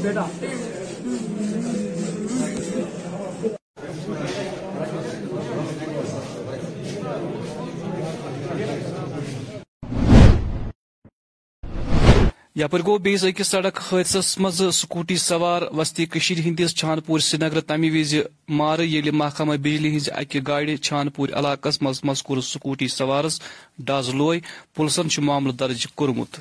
[0.02, 0.26] بیٹا
[12.60, 17.38] یپر گو بیس اکس سڑک حادثس مز سکوٹی سوار وسطی کشیر ہندس چھان پور سری
[17.42, 18.14] نگر تمہ وز
[18.60, 23.40] مار یل محکمہ بجلی ہز اکہ گاڑی چھان پور علاقس مز مذکور سکوٹی سوارس
[23.88, 24.40] ڈز لوے،
[24.76, 26.40] پلسن معاملہ درج کورمت۔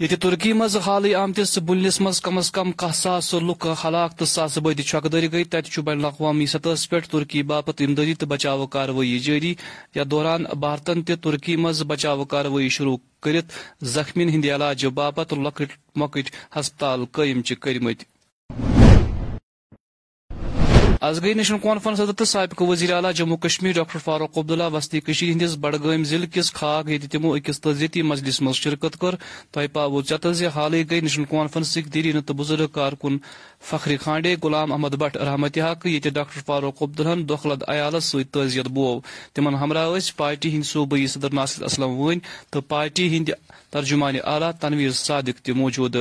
[0.00, 4.24] یہ ترکی مز حالی آمتس بلنس مز کم از کم کاہ ساس لُکھ ہلاک تو
[4.24, 9.18] ساس بدی چھۄکہٕ گئی تَتہِ بین الاقوامی سطحس پہ ترکی باپت امدادی تو بچاو کاروٲیی
[9.18, 9.54] جاری
[9.94, 13.52] یتھ دوران بھارتن تہ ترکی منٛز بچاو کاروٲیی شروع کرت،
[13.94, 18.15] زخمین ہند علاج باپت لۄکٕٹۍ مۄکٕٹۍ ہسپتال قٲیِم چھِ کٔرمٕتۍ
[21.06, 25.00] آز گٔیہِ نیشنل کانفرنس صدر تہٕ سابقہٕ وزیر اعلیٰ جموں کشمیر ڈاکٹر فاروق عبداللہ وسطی
[25.00, 29.14] کٔشیٖر ہٕنٛدِس بڈگٲمۍ ضلعہٕ کِس کھاگ ییٚتہِ تِمو أکِس تعزیتی مجلس منٛز شرکت کٔر
[29.52, 33.18] تۄہہِ پاوو ژٮ۪تہٕ زِ حالٕے گٔیہِ نیشنل کانفرنسٕکۍ دیٖرینہٕ تہٕ بُزرگ کارکُن
[33.70, 39.00] فخری کھانڈے غلام احمد بٹ رحمتہ ییٚتہِ ڈاکٹر فاروق عبدالن دۄکھلد عیالس سۭتۍ تعزیت بوو
[39.34, 43.34] تِمن ہمراہ پارٹی ہٕنٛدۍ صوبٲئی صدر ناصر اسلم وٲنۍ تہٕ پارٹی ہٕنٛدۍ
[43.70, 45.96] ترجمانہِ اعلیٰ تنویر صادق تہِ موجوٗد۔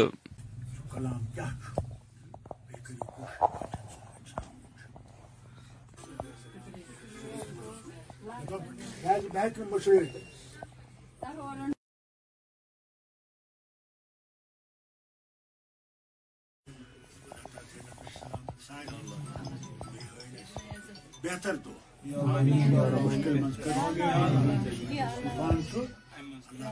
[21.23, 21.73] بہتر دو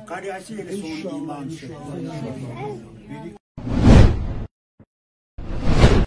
[0.08, 1.22] کڑ آسہِ ییٚلہِ سون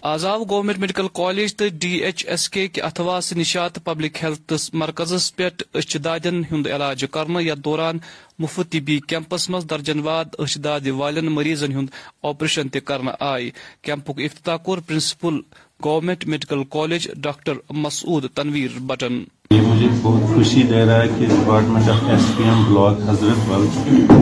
[0.07, 5.35] آزاو آز میڈیکل کالج تو ڈی ایچ ایس کے کہ اتھواس نشات پبلک ہیلتھ مرکزس
[5.35, 7.97] پہ اچھ دادن ہند علاج کرنا یتھ دوران
[8.39, 11.89] مفت طبی کیمپس مز درجن واد اچھ داد والن مریضن ہند
[12.23, 13.49] آپریشن تہ کرنا آئی
[13.81, 15.39] کیمپک افتتاح کور principal
[15.85, 19.17] government medical college doctor Masood Tanveer button.
[19.51, 23.01] یہ مجھے بہت خوشی دے رہا ہے کہ department of S P M block
[23.49, 23.65] Hazratbal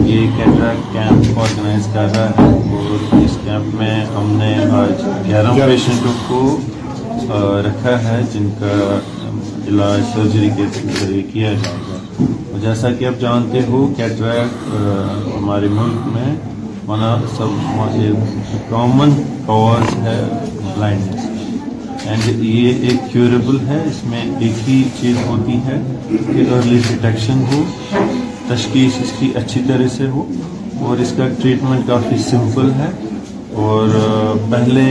[0.09, 5.53] یہ کیٹریکٹ کیمپ آرگنائز کر رہا ہے اور اس کیمپ میں ہم نے آج گیارہ
[5.65, 6.41] پیشنٹوں کو
[7.67, 8.99] رکھا ہے جن کا
[9.67, 10.65] علاج سرجری کے
[10.99, 14.73] ذریعے کیا جائے گا۔ جیسا کہ آپ جانتے ہو کیٹریکٹ
[15.37, 16.35] ہمارے ملک میں
[17.37, 17.49] سب
[18.69, 19.13] کامن
[19.45, 20.19] کاز ہے
[20.61, 21.34] بلائنڈنیس
[22.05, 27.43] اینڈ یہ ایک کیوریبل ہے، اس میں ایک ہی چیز ہوتی ہے کہ ارلی ڈیٹیکشن
[27.51, 27.63] ہو،
[28.47, 30.31] تشخیص اس کی اچھی طرح سے ہو،
[30.79, 32.89] اور اس کا ٹریٹمنٹ کافی سمپل ہے۔
[33.53, 33.87] اور
[34.51, 34.83] پہلے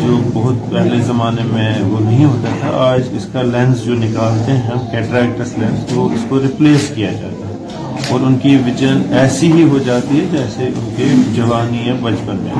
[0.00, 4.52] جو بہت پہلے زمانے میں وہ نہیں ہوتا تھا، آج اس کا لینس جو نکالتے
[4.52, 7.66] ہیں ہم کیٹریکٹس لینس وہ اس کو ریپلیس کیا جاتا ہے۔
[8.08, 11.04] اور ان کی وجن ایسی ہی ہو جاتی ہے جیسے ان کے
[11.34, 12.52] جوانی یا بچپن میں۔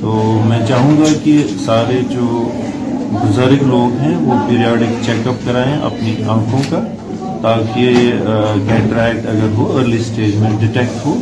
[0.00, 0.10] تو
[0.46, 2.48] میں چاہوں گا کہ سارے جو
[3.12, 6.80] بزرگ لوگ ہیں وہ پیریاڈک چیک اپ کرائیں اپنی آنکھوں کا
[7.42, 8.12] تاکہ
[8.68, 11.16] کیٹریکٹ اگر ہو ارلی سٹیج میں ڈیٹیکٹ ہو،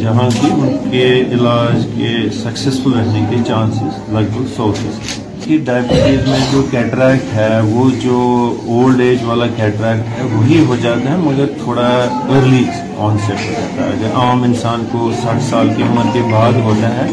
[0.00, 2.10] جہاں کی ان کے علاج کے
[2.42, 7.88] سکسیسفل رہنے کے چانسز لگ بھگ سو فیصد کی ڈائبٹیز میں جو کیٹریکٹ ہے، وہ
[8.02, 8.18] جو
[8.66, 11.88] اولڈ ایج والا کیٹریکٹ ہے، وہی ہو جاتا ہے، مگر تھوڑا
[12.36, 12.64] ارلی
[12.98, 16.60] آن سیٹ ہو جاتا ہے۔ اگر عام انسان کو ساٹھ سال کی عمر کے بعد
[16.64, 17.08] ہوتا ہے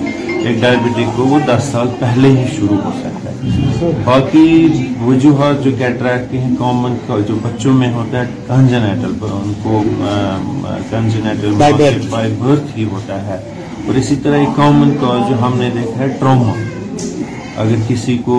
[0.45, 4.68] ایک ڈائبٹک کو وہ دس سال پہلے ہی شروع ہو سکتا ہے۔ باقی
[5.01, 6.95] وجوہات جو کیٹریکٹ کے ہیں کامن
[7.27, 9.81] جو بچوں میں ہوتا ہے کنجنیٹل پر ان کو
[10.89, 11.53] کنجنیٹل
[12.09, 13.38] بائی برتھ ہی ہوتا ہے۔
[13.88, 16.53] اور اسی طرح ایک کامن کاز جو ہم نے دیکھا ہے ٹراما
[17.62, 18.38] اگر کسی کو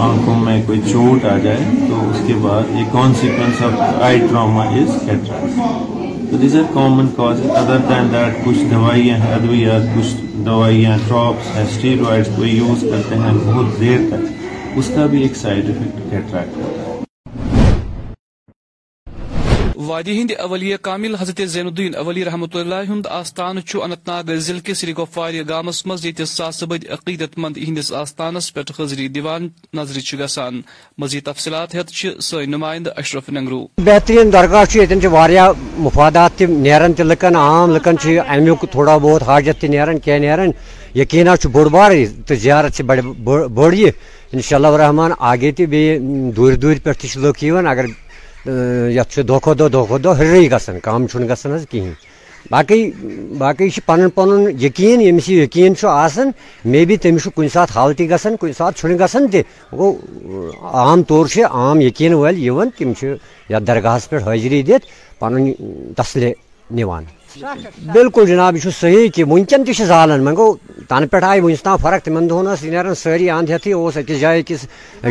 [0.00, 4.64] آنکھوں میں کوئی چوٹ آ جائے تو اس کے بعد یہ consequence of eye trauma
[4.64, 5.93] is cataract
[6.34, 10.14] تو these are common cause other than that کچھ دوائیاں ہیں ادویات کچھ
[10.46, 15.36] دوائیاں ڈراپس ہیں اسٹیرائڈس کو یوز کرتے ہیں بہت دیر تک اس کا بھی ایک
[15.36, 16.83] سائڈ افیکٹ کیٹریکٹ ہوتا ہے
[19.86, 24.60] وادی ہند اولیہ کامل حضرت زین الدین اولی رحمۃ اللہ ہند آستان اننت ناگ ضلع
[24.64, 29.48] کس سری گفوار گامس مز یہ ساس بد عقیدت مند ہندس آستانس پہ حضری دیوان
[29.74, 30.60] نظر گسان۔
[30.98, 31.90] مزید تفصیلات ہت
[32.22, 35.40] سن نمائندہ اشرف ننگرو۔ بہترین درگاہ یہ
[35.78, 37.94] مفادات نیران تہ لکن عام لکن
[38.28, 40.50] امیک تھوڑا بہت، حاجت تہ نیران کی نیران
[40.94, 41.92] یقینا بوڑ بار
[42.26, 43.90] تو زیارت سے بڑ یہ
[44.32, 45.82] ان شاء اللہ رحمان آگے تہ بی
[46.36, 47.86] دور دور پہ لوگ اگر
[48.46, 51.94] یت دہ دہ دہ دہ ہرے گژھان کم چھُنہٕ گژھان حظ کِہیٖنۍ
[52.50, 52.90] باقٕے
[53.38, 56.30] باقٕے چھِ پَنُن پَنُن یقیٖن ییٚمِس یہِ یقیٖن چھُ آسان
[56.70, 59.42] مے بی تٔمِس چھُ کُنہِ ساتہٕ حال تہِ گژھان کُنہِ ساتہٕ چھُنہٕ گژھان تہِ
[59.72, 59.92] گوٚو
[60.72, 63.14] عام طور چھِ عام یقیٖن وٲلۍ یِوان تِم چھِ
[63.50, 64.86] یَتھ درگاہَس پٮ۪ٹھ حٲضری دِتھ
[65.18, 65.52] پَنُن
[65.96, 66.32] تسلے
[66.76, 67.04] نِوان
[67.36, 70.56] بالکل جناب، یہ صحیح کہ ونکین تہ زالان وۄنۍ گوٚو
[70.88, 74.20] تنہٕ پٮ۪ٹھ آیہِ وٕنیُس تام فرق تِمن دۄہن ٲس نیران سٲری اند ہیٚتھٕے اوس أکِس
[74.20, 74.66] جایہِ أکِس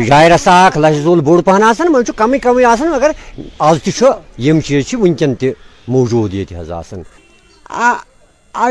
[0.06, 3.10] جایہِ رسا اکھ لچھ زول بوٚڑ پہن آسان وۄنۍ چھُ کمٕے کمٕے آسان مگر
[3.58, 4.06] آز تہِ چھُ
[4.46, 5.52] یِم چیٖز چھِ ونکین تہِ
[5.88, 7.02] موٗجوٗد ییٚتہِ حظ آسان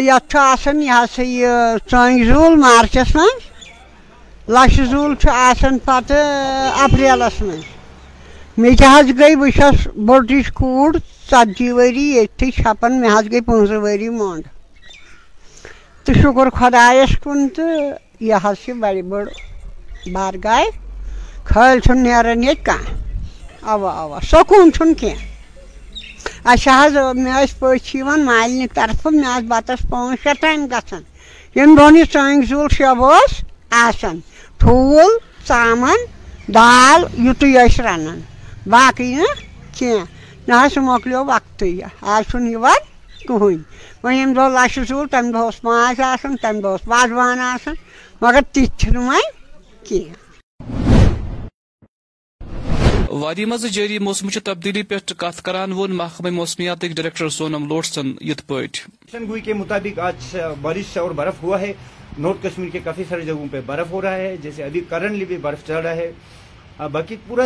[0.01, 1.47] یتھ آسان یہِ ہسا یہِ
[1.91, 7.63] ژۄنٛگۍ زوٗل مارچس منٛز لچھِ زوٗل چھُ آسان پتہٕ اپریلس منٛز
[8.57, 9.87] مےٚ تہِ حظ گٔے بہٕ چھَس
[11.33, 14.43] ژتجی ؤری ییٚتھی چھپان مےٚ حظ گٔے پٕنٛژٕ ؤری مۄنٛڈ
[16.03, 17.97] تہٕ شُکُر خۄدایَس کُن تہٕ
[18.27, 19.25] یہِ حظ چھِ بَڑِ بٔڑ
[20.13, 20.63] بارگاہ
[21.49, 22.91] خٲلۍ چھُنہٕ نیران ییٚتہِ کانٛہہ
[23.71, 25.25] اَوا اَوا سکوٗن چھُنہٕ کینٛہہ
[26.51, 26.93] اَسہِ حظ
[27.23, 31.03] مےٚ ٲسۍ پٔژھۍ یِوان مالنہِ طرفہٕ مےٚ آسہٕ بَتَس پانٛژھ شےٚ ٹایم گژھان
[31.55, 33.31] ییٚمہِ دۄہن یہِ ژٲنٛگۍ زوٗل شب اوس
[33.85, 34.19] آسان
[34.59, 35.11] ٹھوٗل
[35.47, 35.99] ژامَن
[36.55, 38.19] دال یُتُے ٲسۍ رَنان
[38.71, 39.35] باقٕے نہٕ
[39.77, 40.05] کینٛہہ
[40.47, 41.71] نہ حظ سُہ مۄکلیو وقتٕے
[42.13, 42.81] آز چھُنہٕ یِوان
[43.27, 43.59] کٕہٕنۍ
[44.03, 47.75] وۄنۍ ییٚمہِ دۄہ لَچھِ زوٗل تَمہِ دۄہ اوس ماز آسان تَمہِ دۄہ اوس وازوان آسان
[48.21, 49.27] مگر تِتھۍ چھِنہٕ وۄنۍ
[49.87, 50.21] کینٛہہ
[53.21, 58.47] وادی مز جاری موسمچ تبدیلی پہ کت کران وون محکمہ موسمیات ڈائریکٹر سونم لوٹسن یت
[58.47, 58.77] پٹ
[59.27, 61.73] گوئی کے مطابق آج بارش اور برف ہوا ہے۔
[62.17, 65.37] نارتھ کشمیر کے کافی سارے جگہوں پہ برف ہو رہا ہے جیسے ابھی کرنٹلی بھی
[65.37, 66.11] برف چل رہا ہے۔
[66.79, 67.45] باقی پورا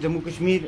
[0.00, 0.66] جموں کشمیر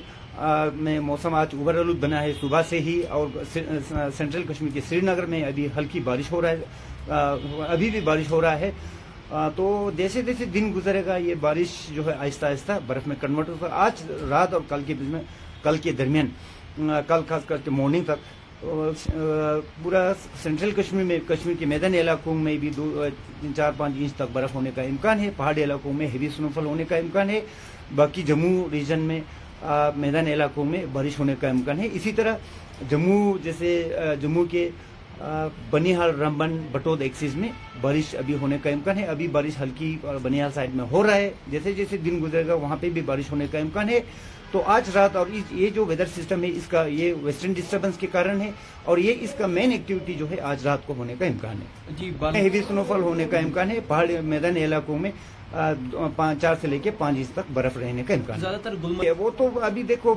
[0.74, 5.00] میں موسم آج اوور آلود بنا ہے صبح سے ہی، اور سینٹرل کشمیر کے سری
[5.00, 8.70] نگر میں ابھی ہلکی بارش ہو رہا ہے ابھی بھی بارش ہو رہا ہے۔
[9.56, 13.48] تو جیسے جیسے دن گزرے گا، یہ بارش جو ہے آہستہ آہستہ برف میں کنورٹ
[13.48, 15.22] ہوگا۔ آج رات اور کل کے بیچ میں،
[15.62, 16.28] کل کے درمیان
[17.06, 20.12] کل خاص کر کے مارننگ تک پورا
[20.42, 23.04] سینٹرل کشمیر میں، کشمیر کے میدانی علاقوں میں بھی دو
[23.56, 26.66] چار، پانچ انچ تک برف ہونے کا امکان ہے۔ پہاڑی علاقوں میں ہیوی سنو فال
[26.66, 27.40] ہونے کا امکان ہے۔
[27.96, 29.20] باقی جموں ریجن میں
[29.96, 32.36] میدانی علاقوں میں بارش ہونے کا امکان ہے۔ اسی طرح
[32.90, 33.70] جموں، جیسے
[34.20, 34.68] جموں کے
[35.70, 37.48] بنیحال رمبن بٹود ایکسیز میں
[37.80, 41.16] بارش ابھی ہونے کا امکان ہے۔ ابھی بارش ہلکی اور بنیحال سائڈ میں ہو رہا
[41.16, 44.00] ہے۔ جیسے جیسے دن گزرے گا، وہاں پہ بھی بارش ہونے کا امکان ہے۔
[44.52, 48.06] تو آج رات اور یہ جو ویدر سسٹم ہے اس کا یہ ویسٹرن ڈسٹربنس کے
[48.12, 48.50] کارن ہے
[48.84, 51.94] اور یہ اس کا مین ایکٹیویٹی جو ہے آج رات کو ہونے کا امکان ہے۔
[51.98, 55.10] جی ہیوی سنو فال ہونے کا امکان ہے۔ پہاڑ میدانی علاقوں میں
[56.40, 58.74] چار سے لے کے پانچ انچ تک برف رہنے کا امکان زیادہ تر
[59.18, 60.14] وہ تو ابھی دیکھو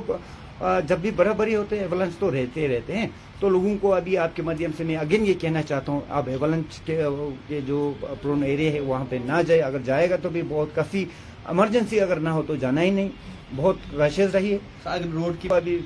[0.88, 3.06] جب بھی برف بری ہوتے ہیں ایولنس تو رہتے رہتے ہیں۔
[3.40, 6.28] تو لوگوں کو ابھی آپ کے مادھیم سے میں اگین یہ کہنا چاہتا ہوں آپ
[6.28, 10.42] ایولنس کے جو پرون ایریا ہے وہاں پہ نہ جائے۔ اگر جائے گا تو بھی
[10.48, 11.04] بہت کافی
[11.48, 13.08] ایمرجنسی اگر نہ ہو تو جانا ہی نہیں۔
[13.56, 15.78] بہت رشیز رہی ہے۔ روڈ کی ابھی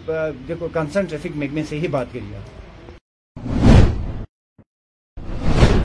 [0.49, 2.39] دیکھو کنسرن ٹریفک محکمے سے ہی بات کریے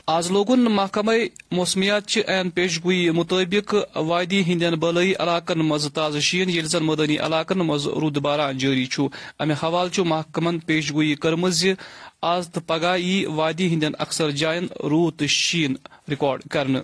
[0.07, 1.11] آز لوگن محکمہ
[1.51, 6.83] موسمیات چہ عین پیش گوئی مطابق وادی ہندین بالائی علاقن مز تازہ شین یل زن
[6.83, 9.07] مدنی علاقن مز رود باران جاری چھ۔
[9.39, 11.45] امہ حوالہ محکمن پیش گوئی کرم
[12.21, 15.75] آز تو پگہ ای وادی ہندین اکثر جائن رود تو شین
[16.09, 16.79] ریکارڈ کرنے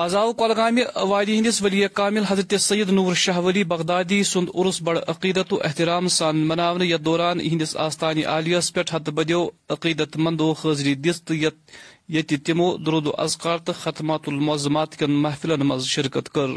[0.00, 4.98] آزاو کولگامہ وادی ہندس ولی کامل حضرت سید نور شاہ ولی بغدادی سند عرس بڑ
[5.08, 10.52] عقیدت و احترام سان مناونہ یتھ دوران ہندس آستانی عالیس پہ حت بدیو عقیدت مندو
[10.52, 11.22] حاضری دس
[12.08, 16.48] یت تمو درود و اذکار تو ختمات المعظمات کن محفلن مز شرکت کر۔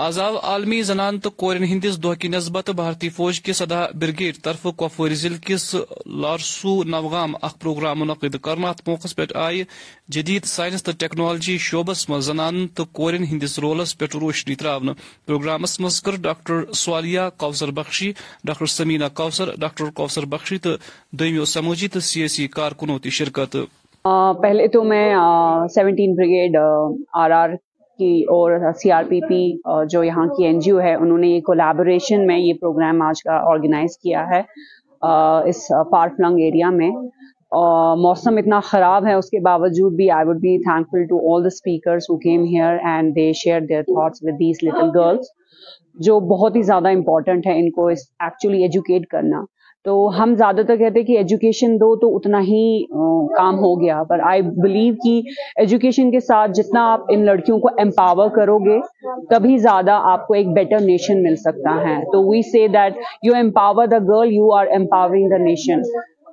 [0.00, 4.62] آزاو عالمی زنان تو کورین ہندس دہ کی نسبت بھارتی فوج کے سدا برگیڈ طرف
[4.62, 5.74] کپوور ضلع کس
[6.22, 9.62] لارسو نوگام اخ پروگرام منعقد کرنا ات موقع پہ آئی۔
[10.08, 14.92] جدید سائنس تو ٹیکنالوجی شعبس مز زنان تو کورین ہندس رولس پہ روشنی تراؤن
[15.26, 18.12] پروگرامس مز کر ڈاکٹر سوالیہ کوثر بخشی،
[18.44, 20.70] ڈاکٹر سمینا کوثر، ڈاکٹر کوثر بخشی تو
[21.12, 23.56] دمو سماجی تو سیاسی کارکنوں کی شرکت۔
[24.42, 25.08] پہلے تو میں
[25.74, 26.56] سیونٹین بریگیڈ
[27.12, 27.50] آر آر
[28.00, 29.40] کی اور سی آر پی پی
[29.90, 33.22] جو یہاں کی این جی او ہے، انہوں نے یہ کولیبوریشن میں یہ پروگرام آج
[33.22, 34.42] کا آرگنائز کیا ہے
[35.48, 36.90] اس فار فلنگ ایریا میں۔
[38.02, 41.52] موسم اتنا خراب ہے، اس کے باوجود بھی I would be thankful to all the
[41.54, 45.26] speakers who came here and they share their thoughts with these little girls
[46.06, 49.40] جو بہت ہی زیادہ امپورٹنٹ ہے ان کو ایکچولی ایجوکیٹ کرنا۔
[49.84, 52.64] تو ہم زیادہ تر کہتے ہیں کہ ایجوکیشن دو تو اتنا ہی
[53.36, 55.20] کام ہو گیا۔ پر آئی بلیو کہ
[55.60, 58.78] ایجوکیشن کے ساتھ جتنا آپ ان لڑکیوں کو امپاور کرو گے،
[59.30, 63.34] تبھی زیادہ آپ کو ایک بیٹر نیشن مل سکتا ہے۔ تو we see that you
[63.36, 65.80] empower the girl you are empowering the nation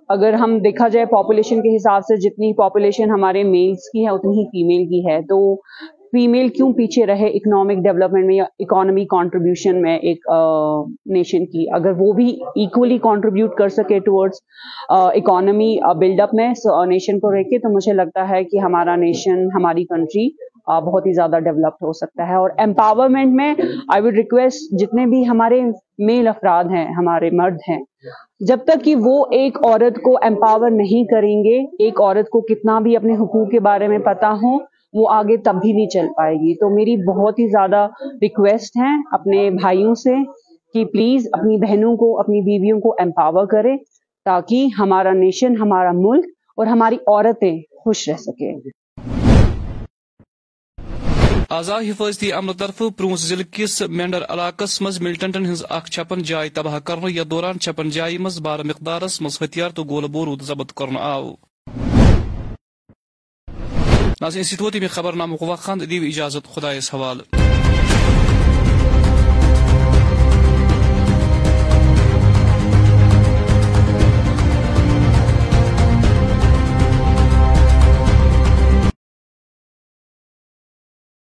[0.09, 4.37] اگر ہم دیکھا جائے پاپولیشن کے حساب سے، جتنی پاپولیشن ہمارے میلس کی ہے، اتنی
[4.37, 5.37] ہی فیمیل کی ہے۔ تو
[6.17, 10.25] فیمیل کیوں پیچھے رہے اکنامک ڈیولپمنٹ میں یا اکانومی کانٹریبیوشن میں ایک
[11.13, 14.39] نیشن کی؟ اگر وہ بھی ایکولی کانٹریبیوٹ کر سکے ٹورڈز
[14.89, 16.47] اکانومی بلڈ اپ میں
[16.87, 20.27] نیشن کو رہ کے تو مجھے لگتا ہے کہ ہمارا نیشن ہماری کنٹری
[20.85, 23.53] بہت ہی زیادہ ڈیولپڈ ہو سکتا ہے اور امپاورمنٹ میں
[23.93, 25.61] آئی وڈ ریکویسٹ جتنے بھی ہمارے
[26.07, 27.79] میل افراد ہیں، ہمارے مرد ہیں،
[28.47, 32.79] جب تک کہ وہ ایک عورت کو امپاور نہیں کریں گے، ایک عورت کو کتنا
[32.79, 34.57] بھی اپنے حقوق کے بارے میں پتا ہو
[34.97, 37.87] وہ آگے تب بھی نہیں چل پائے گی۔ تو میری بہت ہی زیادہ
[38.21, 40.15] ریکویسٹ ہیں اپنے بھائیوں سے
[40.73, 43.75] کہ پلیز اپنی بہنوں کو، اپنی بیویوں کو امپاور کرے
[44.25, 46.25] تاکہ ہمارا نیشن ہمارا ملک
[46.57, 48.51] اور ہماری عورتیں خوش رہ سکے
[51.49, 56.49] آزاد حفاظتی عملہ طرف پونچھ ضلع کس مینڈر علاقہ مز ملٹنٹن ہز اخ چھپن جائے
[56.49, 60.73] تباہ کرنے یا دوران چھپن جائے مز بار مقدارس مز ہتھیار تو گول بورود ضبط
[60.73, 61.33] کرنا آو۔
[64.21, 67.46] ناظرین سیتوتی میں خبر نامہ وقت دیو اجازت خدا حوالہ